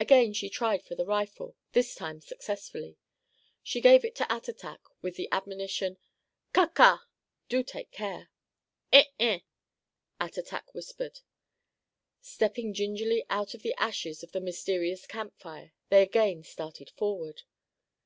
Again 0.00 0.32
she 0.32 0.48
tried 0.48 0.82
for 0.86 0.94
the 0.94 1.04
rifle, 1.04 1.54
this 1.72 1.94
time 1.94 2.22
successfully. 2.22 2.96
She 3.62 3.82
gave 3.82 4.02
it 4.02 4.14
to 4.14 4.24
Attatak, 4.32 4.78
with 5.02 5.16
the 5.16 5.28
admonition: 5.30 5.98
"Ca 6.54 6.68
ca!" 6.68 7.04
(Do 7.50 7.62
take 7.62 7.90
care!) 7.90 8.30
"Eh 8.94 9.04
eh," 9.20 9.40
Attatak 10.18 10.72
whispered. 10.72 11.20
Stepping 12.22 12.72
gingerly 12.72 13.26
out 13.28 13.52
of 13.52 13.60
the 13.60 13.74
ashes 13.74 14.22
of 14.22 14.32
the 14.32 14.40
mysterious 14.40 15.06
camp 15.06 15.36
fire, 15.38 15.74
they 15.90 16.00
again 16.00 16.42
started 16.44 16.88
forward. 16.96 17.42